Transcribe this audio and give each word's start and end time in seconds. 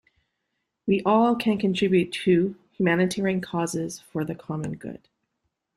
We 0.87 1.03
all 1.05 1.35
can 1.35 1.59
contribute 1.59 2.11
to 2.23 2.55
humanitarian 2.71 3.39
causes 3.39 3.99
for 3.99 4.25
the 4.25 4.33
common 4.33 4.77
good. 4.77 5.07